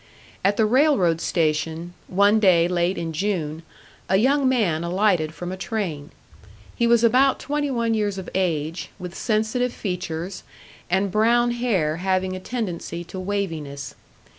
[0.43, 3.61] At the railroad station, one day late in June,
[4.09, 6.09] a young man alighted from a train.
[6.75, 10.41] He was about twenty one years of age, with sensitive features,
[10.89, 13.93] and brown hair having a tendency to waviness.